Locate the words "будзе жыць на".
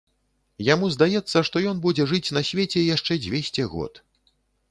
1.83-2.43